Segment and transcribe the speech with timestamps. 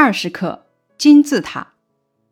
[0.00, 0.64] 二十课
[0.96, 1.72] 金字塔。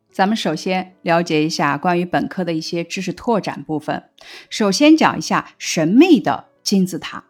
[0.09, 4.05] 咱们首先了解一下关于本科的一些知识拓展部分。
[4.49, 7.25] 首先讲一下神秘的金字塔。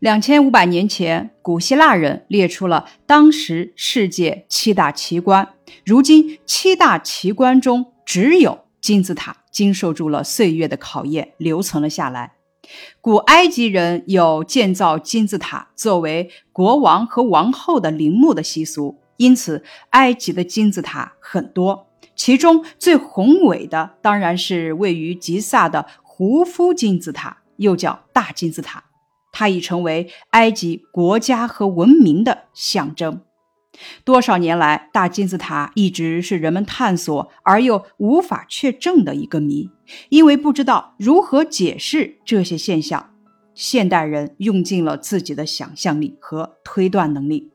[0.00, 5.54] 两千五百年前，古希腊人列出了当时世界七大奇观。
[5.86, 12.32] 如今，七大奇观中只有金字塔经受住了岁月的考验，留存了下来。
[13.00, 21.88] 古埃及人有建造金字塔作为国王和王后的陵墓的习俗，因此埃及的金字塔很多。
[22.16, 28.84] 其中最宏伟的当然是位于吉萨的胡夫金字塔，又叫大金字塔。
[29.32, 33.22] 它已成为埃及国家和文明的象征。
[34.04, 39.68] 多少年来，大金字塔一直是人们探索而又无法确证的一个谜，
[40.08, 43.10] 因为不知道如何解释这些现象。
[43.52, 47.50] 现代人用尽了自己的想象力和推断能力。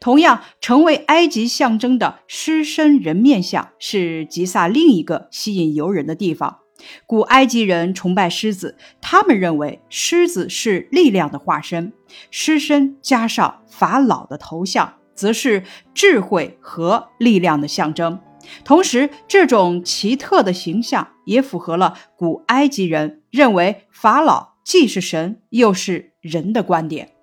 [0.00, 6.58] 同样，成为埃及象征的狮身人面像是吉萨另一个吸引游人的地方。
[7.06, 11.92] 古埃及人崇拜狮子，他们认为狮子是力量的化身。
[12.30, 15.62] 狮身加上法老的头像，则是
[15.94, 18.20] 智慧和力量的象征。
[18.64, 27.13] 同时，这种奇特的形象也符合了古埃及人认为法老既是神又是人的观点。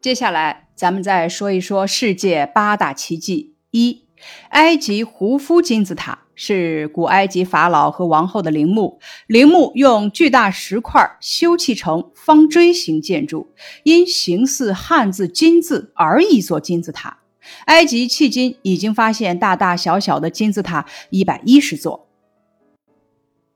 [0.00, 3.56] 接下来，咱们再说一说世界八大奇迹。
[3.72, 4.04] 一、
[4.50, 17.18] 埃及胡夫金字塔是古埃及法老和王后的陵墓，陵墓用巨大石块修砌成方锥形建筑，因形似汉字“金”字而译作金字塔。
[17.64, 22.08] 埃及迄今已经发现大大小小的金字塔一百一十座。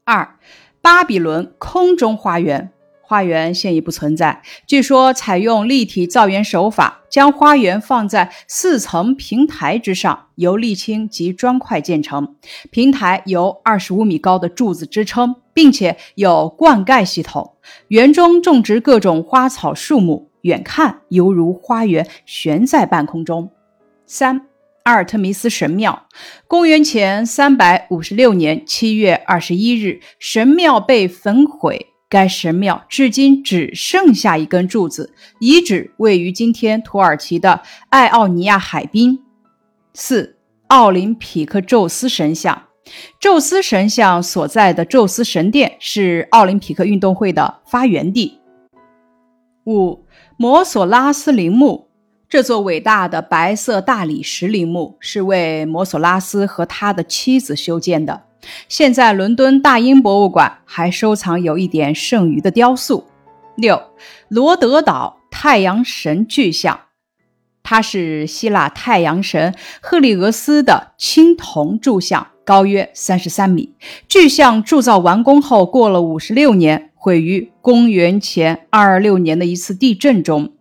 [0.05, 0.37] 二、
[0.81, 2.73] 巴比伦空中花园。
[3.13, 4.41] 花园现已不存在。
[4.67, 12.37] 据说采用立体造园手法，将花园放在四层平台之上，由沥青及砖块建成。
[12.71, 17.53] 平台由二十五米高的柱子支撑，并且有灌溉系统。
[17.89, 23.51] 园中种植各种花草树木，远看犹如花园悬在半空中。
[24.07, 24.47] 三、
[24.85, 26.07] 阿尔特弥斯神庙。
[26.47, 31.89] 公元前三百五十六年七月二十一日，神庙被焚毁。
[32.13, 39.19] 该神庙至今只剩下一根柱子，遗址位于今天土耳其的爱奥尼亚海滨。
[39.95, 40.37] 四、
[40.67, 42.65] 奥林匹克宙斯神像，
[43.19, 48.39] 宙斯神像所在的宙斯神殿是奥林匹克运动会的发源地。
[49.65, 50.05] 五、
[50.37, 51.89] 摩索拉斯陵墓，
[52.29, 58.25] 这座伟大的白色大理石陵墓是为摩索拉斯和他的妻子修建的。
[58.69, 63.07] 现在，伦敦大英博物馆还收藏有一点剩余的雕塑。
[63.57, 63.83] 六，
[64.29, 66.81] 罗德岛太阳神巨像，
[67.63, 73.75] 它是希腊太阳神赫利俄斯的青铜铸像，高约三十三米。
[74.09, 80.53] 巨像铸造完工后，过了五十六年，毁于公元前二二六年的一次地震中。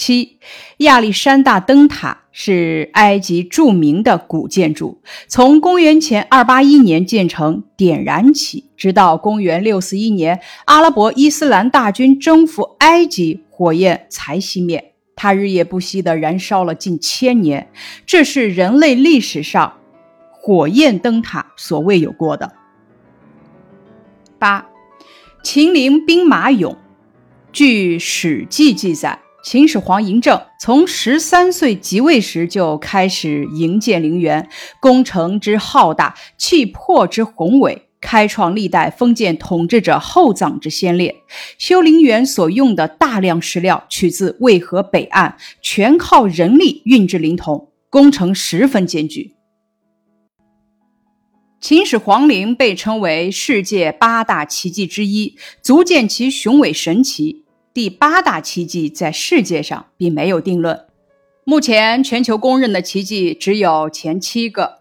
[0.00, 0.38] 七，
[0.78, 2.16] 亚历山大灯塔。
[2.32, 14.92] 是埃及著名的古建筑，从公元前二八一年建成点燃起，直到公元六四一年阿拉伯伊斯兰大军征服埃及，火焰才熄灭。
[15.16, 17.68] 它日夜不息地燃烧了近千年，
[18.06, 19.78] 这是人类历史上
[20.30, 22.52] 火焰灯塔所未有过的。
[24.38, 24.68] 八，
[25.42, 26.76] 秦陵兵马俑，
[27.52, 29.18] 据《史记》记载。
[29.42, 34.48] 秦始皇嬴政从十三岁即位时就开始营建陵园，
[34.80, 41.16] 工程之浩大，气魄之宏伟，开创历代封建统治者厚葬之先烈。
[41.56, 49.32] 修陵园所用的大量石料取自渭河北岸，全靠人力运至临潼，工程十分艰巨。
[51.62, 57.44] 秦始皇陵被称为世界八大奇迹之一，足见其雄伟神奇。
[57.80, 60.84] 第八大奇迹在世界上并没有定论，
[61.44, 64.80] 目前全球公认的奇迹只有前七个。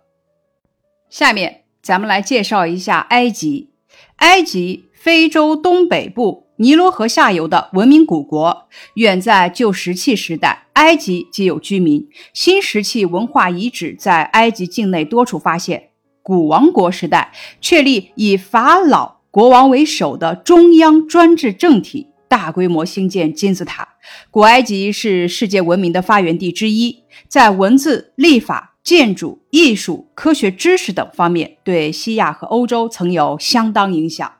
[1.10, 3.70] 下面咱们来介绍一下埃及。
[4.18, 8.68] 埃及，非洲东北部尼罗河下游的文明古国。
[8.96, 12.06] 远在旧石器时代，埃及即有居民。
[12.34, 15.92] 新石器文化遗址在埃及境内多处发现。
[16.22, 17.32] 古王国时代，
[17.62, 22.08] 确立以法老国王为首的中央专制政体。
[22.30, 23.96] 大规模兴建金字塔。
[24.32, 34.32] 古埃及是世界文明的发源地之一，在文字、历法、建筑、艺术、科学知识等方面，对西亚和欧洲曾有相当影响。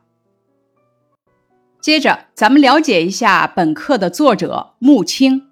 [1.82, 5.48] 接着，咱们了解一下本课的作者穆青。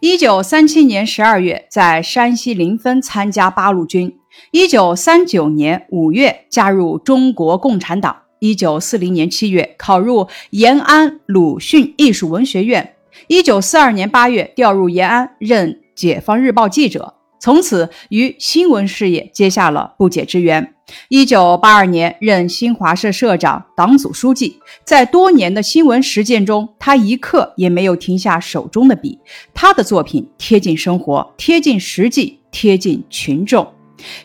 [0.00, 4.16] 一九三七年十二月在山西临汾参加八路军。
[4.50, 8.22] 一九三九年五月加入中国共产党。
[8.42, 12.96] 一九四零年七月考入延安鲁迅艺术文学院。
[13.28, 20.74] 一九四二年八月调入延安，任《解放日报》记者，从此与新闻事业结下了不解之缘。
[21.08, 29.20] 一九八二年任新华社社长、党组书记，在多年的新闻实践中，他一刻也没有停下手中的笔。
[29.54, 33.72] 他的作品贴近生活，贴近实际，贴近群众。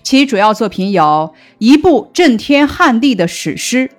[0.01, 3.87] 其主要作品有一部震天撼地的史诗《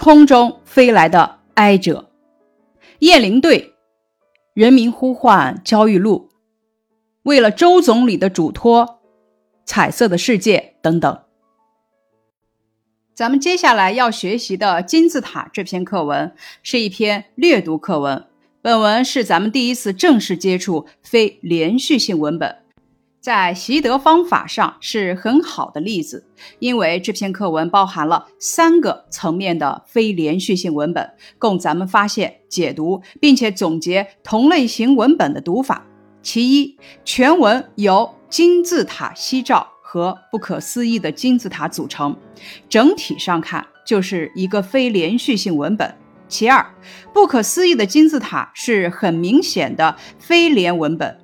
[0.00, 2.08] 空中飞来的哀者》
[3.00, 3.60] 《雁翎队》
[4.54, 6.30] 《人民呼唤焦裕禄》
[7.24, 8.86] 《为了周总理的嘱托》
[9.66, 11.20] 《彩色的世界》等等。
[13.12, 18.24] 咱们接下来要学习的金字塔这篇课文是一篇略读课文。
[18.62, 22.56] 本文是咱们第一次正式接触非连续性文本。
[23.30, 26.26] 在习得方法上是很好的例子，
[26.58, 35.86] 因为这篇课文包含了三个层面的非连续性文本，供咱们发现、解读，并且总结同类型文本的读法。
[36.20, 42.16] 其一，全文由金字塔夕照和不可思议的金字塔组成，
[42.68, 45.94] 整体上看就是一个非连续性文本。
[46.26, 46.64] 其二，
[47.12, 51.19] 不可思议的金字塔是很明显的非连文本。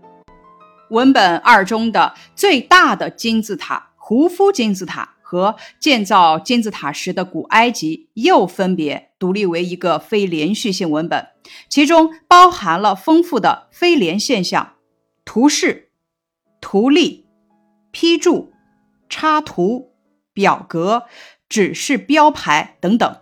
[0.90, 11.28] 文本二中的最大的金字塔——胡夫金字塔和建造金字塔时的古埃及，又分别独立为一个非连续性文本，
[11.68, 14.74] 其中包含了丰富的非连现象：
[15.24, 15.90] 图示、
[16.60, 17.26] 图例、
[17.90, 18.52] 批注、
[19.08, 19.92] 插图、
[20.32, 21.04] 表格、
[21.48, 23.16] 指示标牌等等。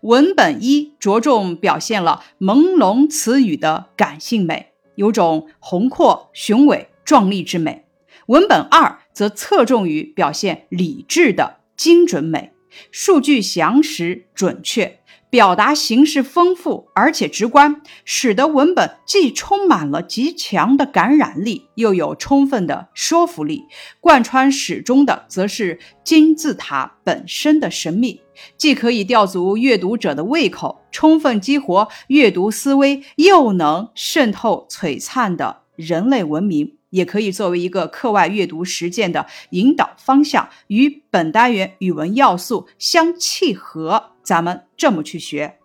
[0.00, 4.72] 文本一着重表现了朦胧词语的感性美。
[4.96, 7.84] 有种宏阔、雄伟、壮丽之美。
[8.26, 12.52] 文本二则侧重于表现理智的精准美，
[12.90, 14.98] 数据详实准确，
[15.30, 23.66] 表达形式丰富而且直观，使得文本既充满了极强的感染力，又有充分的说服力。
[24.00, 28.20] 贯穿始终的，则是金字塔本身的神秘。
[28.56, 44.10] 既可以吊足阅读者的胃口，充分激活阅读思维，又能渗透璀璨的人类文明，也可以作为一个课外阅读实践的引导方向，与本单元语文要素相契合。
[44.22, 45.58] 咱们这么去学。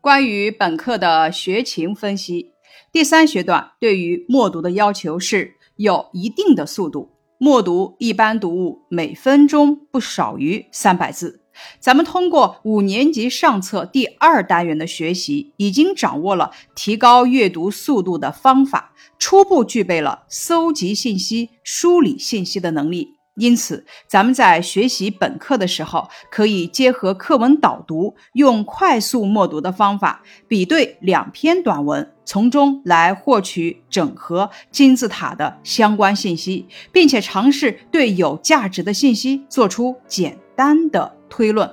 [0.00, 2.52] 关于本课的学情分析，
[2.92, 11.40] 第三学段对于默读的要求是有一定的速度，默读一般读物每分钟不少于三百字。
[11.80, 23.14] 咱们通过五年级上册第二单元的学习，已经掌握了提高阅读速度的方法，初步具备了搜集信息、梳理信息的能力。
[23.36, 41.16] 因此，咱们在学习本课的时候，可以结合课文导读，用快速默读的方法，比对两篇短文，从中来获取整合金字塔的相关信息，并且尝试对有价值的信息做出简单的。
[41.34, 41.68] 推论，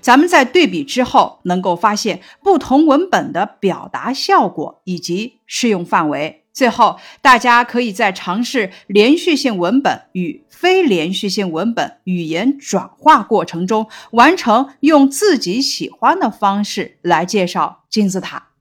[0.00, 6.46] 咱们在对比之后，能够发现不同文本的表达效果以及适用范围。
[6.54, 18.52] 最后，大家可以在尝试连续性文本与非连续性文本语言转化过程中，完成用自己喜欢的方式来介绍金字塔。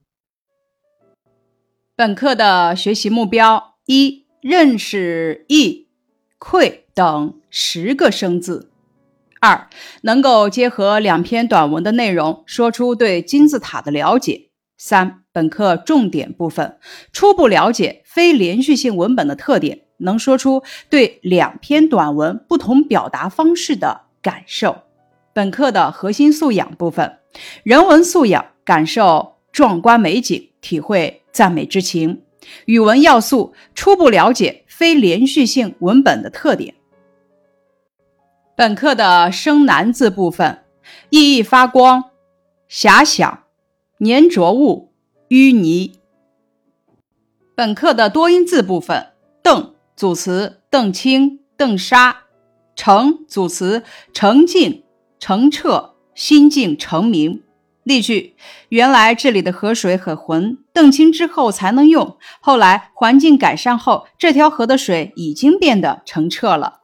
[1.96, 5.88] 本课的学习目标：一、认识“易
[6.38, 8.73] ”“溃”等十个生字。
[9.45, 9.67] 二，
[10.03, 14.51] 能够结合两篇短文的内容，说出对金字塔的了解。
[14.77, 16.77] 三，本课重点部分，
[17.12, 24.77] 初步了解非连续性文本的特点，能说出对两篇短文不同表达方式的感受。
[25.33, 27.17] 本课的核心素养部分，
[27.63, 32.21] 人文素养，感受壮观美景，体会赞美之情。
[32.63, 36.75] 语文要素，初步了解非连续性文本的特点。
[38.55, 40.60] 本课的生难字部分：
[41.10, 42.12] 熠熠发光、
[42.69, 43.45] 遐想、
[44.00, 44.91] 粘着物、
[45.29, 45.93] 淤泥。
[47.55, 49.07] 本课的多音字部分：
[49.41, 52.27] 邓组词邓清、邓莎；
[52.75, 53.81] 澄组词
[54.13, 54.83] 澄净、
[55.17, 57.41] 澄澈、心境澄明。
[57.81, 58.36] 例句：
[58.69, 62.17] 原来这里的河水很浑，澄清之后才能用。
[62.39, 66.81] 后来环境改善后，这条河的水已经变得澄澈了。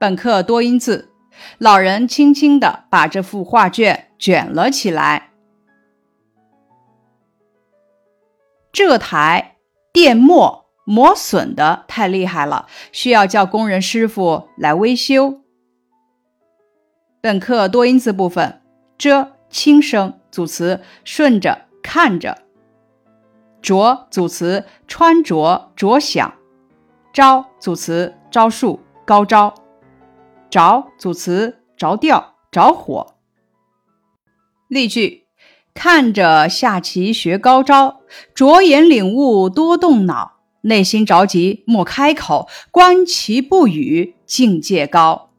[0.00, 1.10] 本课多音字，
[1.58, 5.32] 老人轻轻地把这幅画卷卷了起来。
[8.72, 9.56] 这台
[9.92, 15.42] 电磨磨损的太厉害了，需要叫工人师傅来维修。
[17.20, 18.62] 本课多音字部分：
[18.96, 22.38] 这轻声组词顺着看着，
[23.60, 26.32] 着组词穿着着想，
[27.12, 29.52] 招组词招数高招，
[30.50, 33.14] 着组词着调着火。
[34.68, 35.26] 例句：
[35.72, 38.00] 看着下棋学高招，
[38.34, 45.30] 着眼领悟多动脑，内心着急莫开口，观棋不语境界高。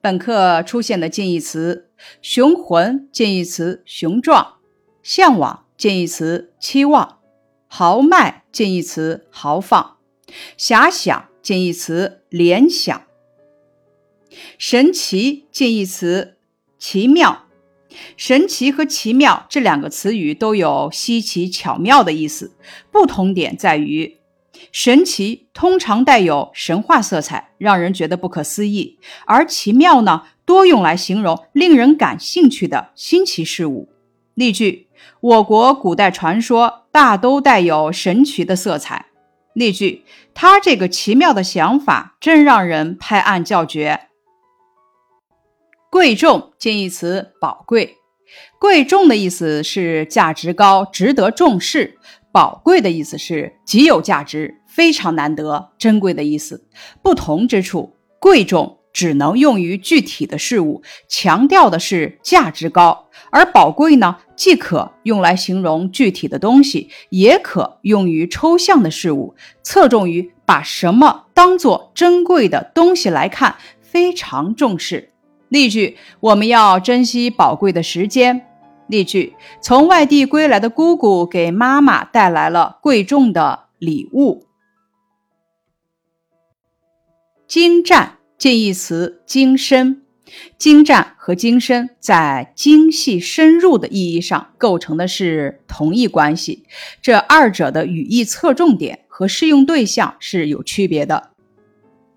[0.00, 1.90] 本课出现的近义词：
[2.22, 4.54] 雄浑近义词雄壮，
[5.02, 7.18] 向往近义词期望，
[7.66, 9.98] 豪迈近义词豪放，
[10.56, 13.02] 遐想近义词联想，
[14.58, 16.36] 神奇近义词
[16.78, 17.44] 奇妙。
[18.16, 22.52] 神奇和奇妙这两个词语都有稀奇巧妙的意思，
[22.92, 24.18] 不同点在于。
[24.70, 33.88] 神奇通常带有神话色彩，让人觉得不可思议；而奇妙呢，多用来形容令人感兴趣的新奇事物。
[34.34, 34.86] 例句：
[35.20, 39.06] 我国古代传说大都带有神奇的色彩。
[39.54, 44.09] 例句：他这个奇妙的想法真让人拍案叫绝。
[45.90, 47.96] 贵重近义词宝贵，
[48.60, 51.98] 贵重的意思是价值高，值得重视。
[52.30, 56.64] 宝贵的意思是极有价值、非常难得、珍贵的意思。
[57.02, 75.09] 不同之处，贵重只能用于具体的事物，强调的是价值高；而宝贵呢，既可用来形容具体的东西，也可用于抽象的事物，侧重于把什么当做珍贵的东西来看，非常重视。
[75.50, 78.46] 例句：我们要珍惜宝贵的时间。
[78.86, 84.46] 例句：从外地归来的姑姑给妈妈带来了贵重的礼物。
[87.46, 90.02] 精湛近义词精深，
[90.56, 96.64] 精湛和精深在精细深入的意义上构成的是同一关系，
[97.02, 101.30] 这二者的语义侧重点和适用对象是有区别的。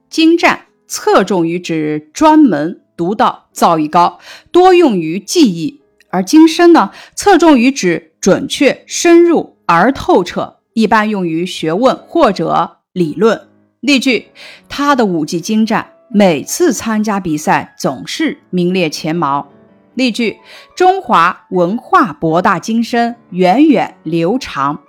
[0.08, 4.20] 精湛侧重于指专门、独到、造诣高，
[4.52, 5.82] 多用于记忆。
[6.10, 13.48] 而精深呢，侧重于指准确、深入而透彻，一般用于学问或者理论。
[13.80, 14.28] 例句：
[14.70, 19.50] 他的武技精湛，每次参加比赛总是名列前茅。
[19.96, 20.38] 例句：
[20.76, 24.82] 中华文化博大精深，源远流长。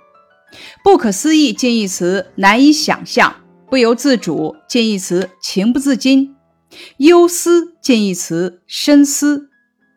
[0.83, 3.35] 不可思议近义词难以想象，
[3.69, 6.34] 不由自主近义词情不自禁，
[6.97, 9.49] 忧思近义词深思。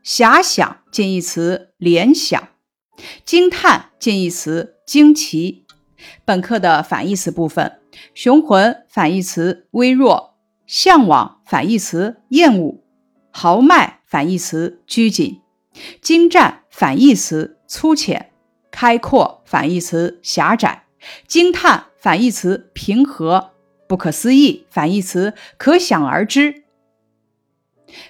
[0.04, 2.48] 遐想近义词联想，
[3.26, 5.66] 惊叹近义词惊奇。
[6.24, 7.80] 本课的反义词部分：
[8.14, 10.30] 雄浑反义词微弱，
[10.66, 12.82] 向往反义词厌恶，
[13.30, 15.42] 豪迈反义词拘谨，
[16.00, 18.30] 精湛反义词粗浅，
[18.70, 20.84] 开阔反义词狭窄，
[21.26, 23.50] 惊叹反义词平和，
[23.86, 26.62] 不可思议反义词可想而知。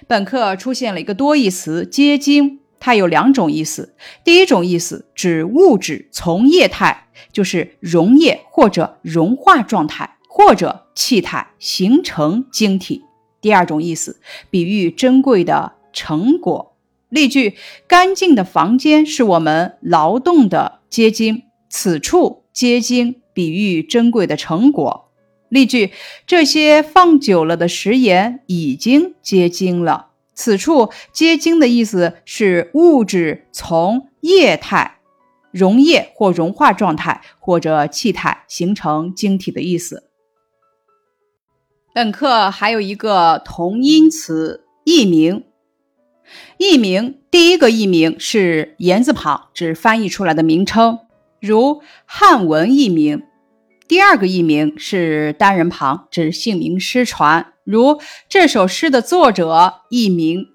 [0.07, 3.95] 本课出现了一个多义词“结晶”，它有两种意思。
[4.23, 13.01] 第一种意思指物质从液态，就是溶液或者融化状态，或者气态形成晶体；
[13.41, 14.19] 第二种意思，
[14.49, 16.75] 比喻珍贵的成果。
[17.09, 17.55] 例句：
[17.87, 25.08] 干净的房间是我们劳动的结晶，此处结晶比喻珍贵的成果。
[25.49, 25.91] 例句：
[26.25, 30.07] 这些放久了的食盐已经结晶了。
[30.33, 34.99] 此处“结晶”的意思是物质从液态、
[35.51, 40.05] 溶液或融化状态，或者气态形成晶体的意思。
[41.93, 45.43] 本课还有一个同音词“译名”。
[46.57, 50.99] 译名第一个译名是言字旁，指翻译出来的名称，
[51.41, 53.23] 如汉文译名。
[53.89, 60.45] 第二个译名是单人旁，指姓名失传，如这首诗的作者译名。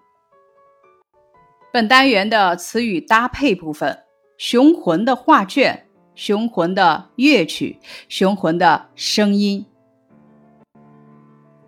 [1.73, 4.05] 本单元的词语搭配部分：
[4.39, 9.67] 雄浑的画卷，雄浑的乐曲，雄浑的声音，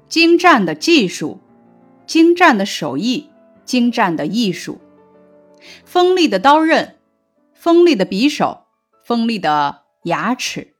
[0.09, 1.41] 精湛的技术，
[2.07, 3.29] 精湛的手艺，
[3.65, 4.79] 精湛的艺术，
[5.85, 6.95] 锋利的刀刃，
[7.53, 8.67] 锋利的匕首，
[9.03, 10.76] 锋利的牙齿。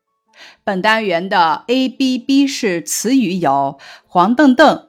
[0.65, 4.89] 本单元的 A、B、B 式词语有：黄澄澄、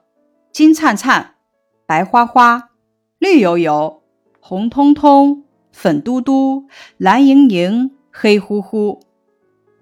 [0.52, 1.36] 金灿灿、
[1.86, 2.70] 白花花、
[3.20, 4.02] 绿油油、
[4.40, 6.66] 红彤彤、粉嘟嘟、
[6.98, 9.02] 蓝莹莹、黑乎乎。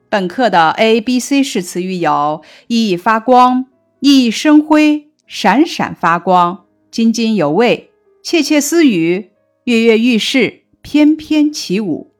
[0.09, 3.65] 本课的 A、B、C 式词语有：熠熠发光、
[4.01, 7.91] 熠熠生辉、闪闪发光、津津有味、
[8.23, 9.31] 窃窃私语、
[9.65, 12.11] 跃跃欲试、翩翩起舞。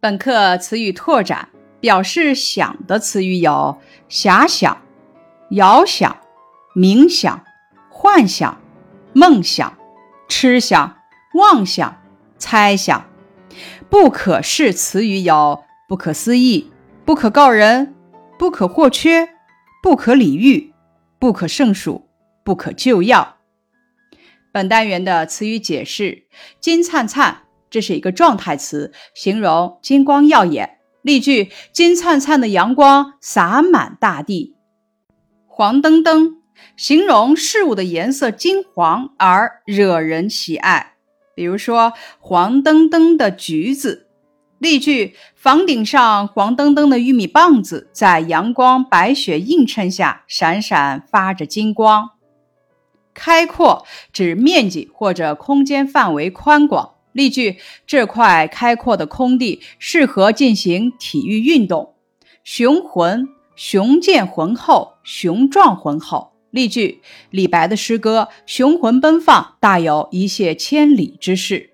[0.00, 1.50] 本课词语拓展
[1.80, 4.82] 表示想的词语有：遐想、
[5.50, 6.16] 遥想、
[6.76, 7.44] 冥想、
[7.88, 8.60] 幻想、
[9.12, 9.76] 梦想、
[10.28, 10.98] 痴想、
[11.34, 12.00] 妄想、
[12.38, 13.08] 猜想。
[13.88, 16.70] 不可视词语有：不可思议。
[17.02, 17.94] 不可告人，
[18.38, 19.30] 不可或缺，
[19.82, 20.72] 不可理喻，
[21.18, 22.06] 不可胜数，
[22.44, 23.38] 不可救药。
[24.52, 26.24] 本单元的词语解释：
[26.60, 30.78] 金灿灿，这是一个状态词，形容金光耀眼。
[31.02, 34.54] 例句：金灿灿的阳光洒满大地。
[35.46, 36.36] 黄澄澄，
[36.76, 40.94] 形容事物的颜色金黄而惹人喜爱。
[41.34, 44.08] 比如说，黄澄澄的橘子。
[44.58, 52.10] 例句：房顶上黄澄澄的玉米棒子在阳光白雪映衬下闪闪发着金光。
[53.14, 56.96] 开阔指面积或者空间范围宽广。
[57.12, 61.94] 例句：这块开阔的空地适合进行体育运动。
[62.44, 66.32] 雄浑，雄健浑厚，雄壮浑厚。
[66.50, 71.70] 例句：李白的诗歌雄浑奔放，大有一泻千里之势。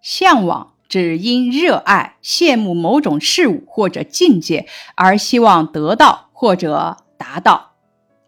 [0.00, 7.72] 向往指因热爱、羡慕某种事物或者境界而希望得到或者达到。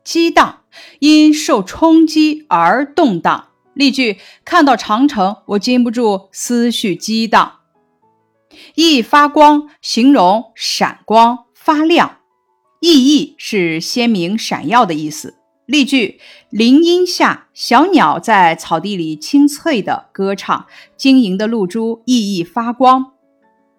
[0.02, 0.62] 激荡
[0.98, 3.49] 因受冲击而动荡。
[3.74, 7.52] 例句：看到长城，我禁不住思绪激荡。
[8.74, 12.18] 熠发光形容闪光发亮，
[12.80, 15.36] 熠熠是鲜明闪耀的意思。
[15.66, 23.12] 例句：林荫下，小鸟在草地里清脆的歌唱，晶莹的露珠熠熠发光。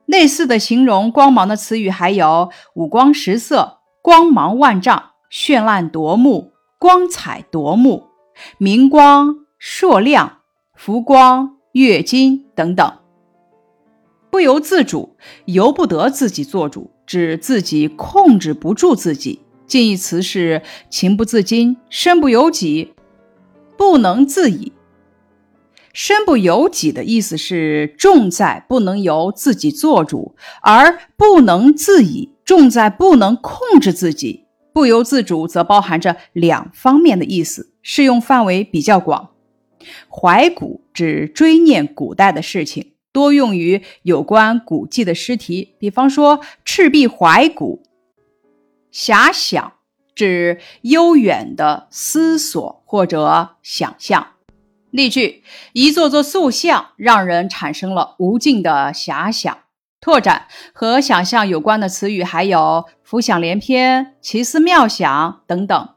[0.06, 8.08] 类似的形容光芒的词语还有五光十色、光芒万丈、绚烂夺目、光彩夺目、
[8.58, 10.40] 明光烁亮、
[10.74, 12.94] 浮光跃金等等。
[14.32, 19.42] 不由自主，由不得自己做主，指自己控制不住自己。
[19.68, 22.96] 近义词是情不自禁、身不由己、
[23.78, 24.74] 不能自已。
[25.94, 34.46] 身不由己的意思是重在不能由自己做主，而不能自已重在不能控制自己。
[34.74, 39.30] 不由自主则包含着两方面的意思，适用范围比较广。
[40.10, 47.84] 怀古指追念古代的事情，多用于有关古迹的诗题，比方说赤壁怀古。
[48.94, 49.74] 遐想
[50.14, 54.28] 指悠远的思索或者想象。
[54.90, 59.58] 例句：一座座塑像让人产生了无尽的遐想。
[60.02, 65.90] 拓展和想象有关的词语还有浮想联翩、奇思妙想等等。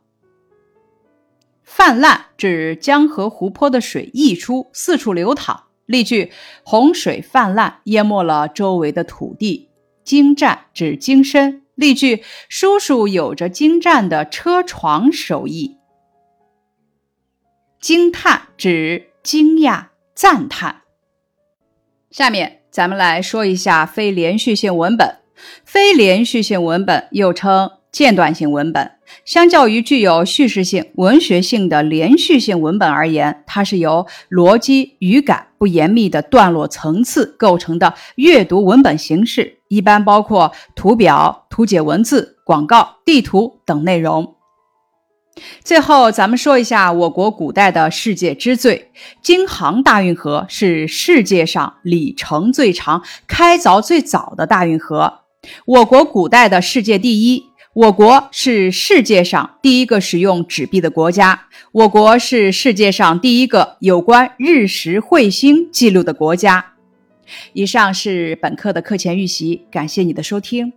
[1.65, 5.65] 泛滥指江河湖泊的水溢出，四处流淌。
[5.87, 6.31] 例句：
[6.63, 9.71] 洪水泛滥，淹没了周围的土地。
[10.05, 11.63] 精湛指精深。
[11.75, 15.79] 例句：叔叔有着精湛的车床手艺。
[17.81, 20.83] 惊叹指惊讶、赞叹。
[22.11, 25.17] 下面咱们来说一下非连续性文本。
[25.65, 28.94] 非连续性文本又称间断性文本，
[29.25, 39.59] 相较于具有叙事性、文学性的连续性文本而言，它是由逻辑、语感不严密的段落层次构成的阅读文本形式。
[39.69, 44.37] 一般包括图表、图解文字、广告、地图等内容。
[45.65, 55.23] 最后，咱们说一下我国古代的世界之最——京杭大运河，是世界上里程最长、开凿最早的大运河。
[55.67, 66.75] 我国古代的世界第一，我国是世界上第一个使用纸币的国家，我国是世界上第一个有关日食彗星记录的国家。
[67.53, 70.73] 以上是本课的课前预习，感谢你的收听。